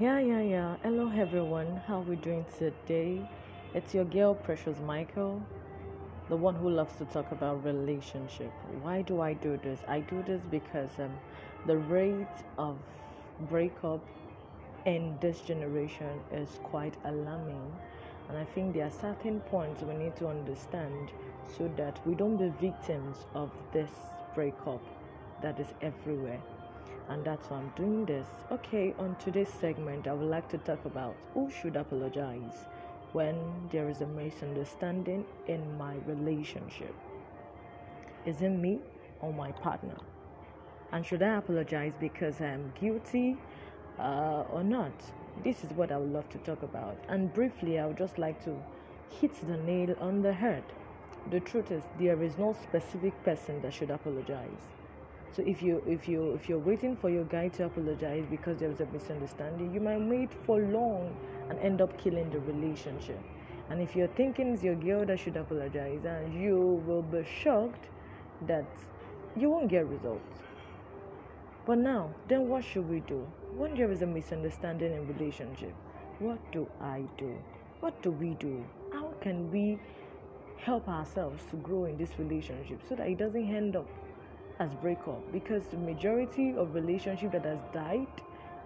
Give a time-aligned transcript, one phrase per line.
[0.00, 0.76] Yeah, yeah, yeah.
[0.82, 1.82] Hello, everyone.
[1.86, 3.20] How we doing today?
[3.74, 5.42] It's your girl, Precious Michael,
[6.30, 8.50] the one who loves to talk about relationship.
[8.80, 9.80] Why do I do this?
[9.86, 11.12] I do this because um,
[11.66, 12.78] the rate of
[13.50, 14.00] breakup
[14.86, 17.70] in this generation is quite alarming,
[18.30, 21.10] and I think there are certain points we need to understand
[21.58, 23.90] so that we don't be victims of this
[24.34, 24.80] breakup
[25.42, 26.40] that is everywhere
[27.10, 28.26] and that's why I'm doing this.
[28.52, 32.66] Okay, on today's segment, I would like to talk about who should apologize
[33.12, 33.36] when
[33.72, 36.94] there is a misunderstanding in my relationship.
[38.26, 38.78] Is it me
[39.20, 39.96] or my partner?
[40.92, 43.36] And should I apologize because I'm guilty
[43.98, 44.92] uh, or not?
[45.42, 46.96] This is what I would love to talk about.
[47.08, 48.56] And briefly, I would just like to
[49.20, 50.62] hit the nail on the head.
[51.30, 54.68] The truth is, there is no specific person that should apologize
[55.32, 58.68] so if you if you if you're waiting for your guy to apologize because there
[58.68, 61.16] was a misunderstanding, you might wait for long
[61.48, 63.20] and end up killing the relationship.
[63.68, 67.86] And if you're thinking it's your girl that should apologize, and you will be shocked
[68.48, 68.66] that
[69.36, 70.40] you won't get results.
[71.66, 73.24] But now, then what should we do?
[73.56, 75.74] When there is a misunderstanding in relationship,
[76.18, 77.36] what do I do?
[77.78, 78.64] What do we do?
[78.92, 79.78] How can we
[80.56, 83.86] help ourselves to grow in this relationship so that it doesn't end up
[84.60, 88.06] as breakup because the majority of relationship that has died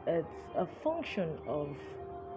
[0.07, 1.69] it's a function of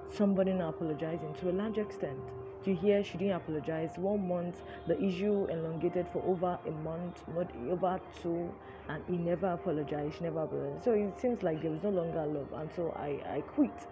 [0.10, 2.18] somebody not apologizing to a large extent.
[2.64, 7.24] You hear she didn't apologize one month the issue elongated for over a month
[7.70, 8.54] over two
[8.90, 10.84] and he never apologized she never apologized.
[10.84, 13.88] So it seems like there was no longer love and so i i quit.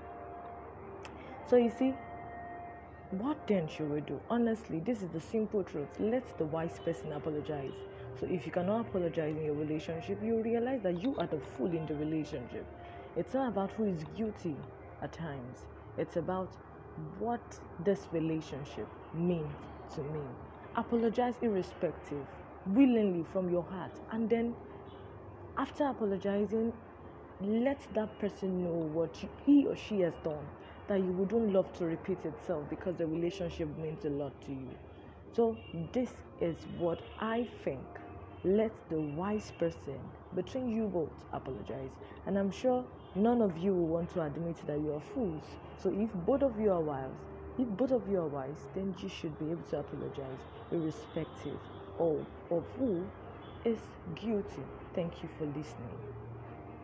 [1.48, 1.96] So you see
[3.12, 4.20] what then should we do?
[4.30, 5.90] Honestly this is the simple truth.
[6.00, 7.74] Let the wise person apologize
[8.20, 11.68] so if you cannot apologize in your relationship, you realize that you are the fool
[11.68, 12.66] in the relationship.
[13.18, 14.56] It's not about who is guilty
[15.02, 15.66] at times.
[15.98, 16.50] It's about
[17.20, 19.54] what this relationship means
[19.96, 20.22] to me.
[20.76, 22.26] Apologize irrespective,
[22.68, 23.92] willingly from your heart.
[24.12, 24.56] And then
[25.58, 26.72] after apologizing,
[27.42, 29.16] let that person know what
[29.46, 30.46] he or she has done
[30.88, 34.70] that you wouldn't love to repeat itself because the relationship means a lot to you.
[35.34, 35.58] So,
[35.92, 37.82] this is what I think
[38.44, 40.00] let the wise person
[40.36, 41.92] between you both apologize.
[42.26, 42.86] And I'm sure
[43.16, 45.44] none of you will want to admit that you are fools.
[45.82, 47.12] So if both of you are wise,
[47.58, 50.40] if both of you are wise, then you should be able to apologize,
[50.72, 51.60] irrespective
[52.00, 53.06] of, of who
[53.64, 53.80] is
[54.16, 54.64] guilty.
[54.94, 56.25] Thank you for listening.